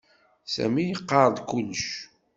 [0.53, 1.87] Sami iqarr-d kullec.